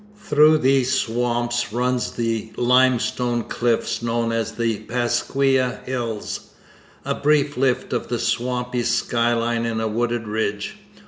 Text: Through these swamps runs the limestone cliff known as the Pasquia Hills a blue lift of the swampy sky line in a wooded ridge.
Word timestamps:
Through 0.19 0.57
these 0.57 0.91
swamps 0.91 1.71
runs 1.71 2.13
the 2.13 2.51
limestone 2.57 3.43
cliff 3.43 4.01
known 4.01 4.31
as 4.31 4.53
the 4.53 4.79
Pasquia 4.87 5.81
Hills 5.85 6.49
a 7.05 7.13
blue 7.13 7.45
lift 7.55 7.93
of 7.93 8.07
the 8.07 8.17
swampy 8.17 8.81
sky 8.81 9.35
line 9.35 9.63
in 9.67 9.79
a 9.79 9.87
wooded 9.87 10.27
ridge. 10.27 10.75